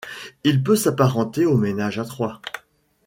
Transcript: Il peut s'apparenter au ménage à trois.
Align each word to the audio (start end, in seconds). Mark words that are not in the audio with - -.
Il 0.43 0.63
peut 0.63 0.75
s'apparenter 0.75 1.45
au 1.45 1.57
ménage 1.57 1.99
à 1.99 2.05
trois. 2.05 2.41